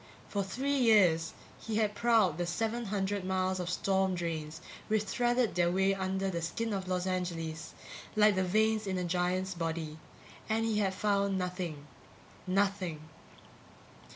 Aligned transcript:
For 0.29 0.43
three 0.43 0.75
years 0.79 1.33
he 1.59 1.75
had 1.75 1.93
prowled 1.93 2.39
the 2.39 2.47
seven 2.47 2.85
hundred 2.85 3.23
miles 3.23 3.59
of 3.59 3.69
storm 3.69 4.15
drains 4.15 4.59
which 4.87 5.03
threaded 5.03 5.53
their 5.53 5.71
way 5.71 5.93
under 5.93 6.27
the 6.31 6.41
skin 6.41 6.73
of 6.73 6.87
Los 6.87 7.05
Angeles 7.05 7.75
like 8.15 8.33
the 8.33 8.43
veins 8.43 8.87
in 8.87 8.97
a 8.97 9.03
giant's 9.03 9.53
body 9.53 9.99
and 10.49 10.65
he 10.65 10.79
had 10.79 10.95
found 10.95 11.37
nothing. 11.37 11.85
_Nothing. 12.49 12.97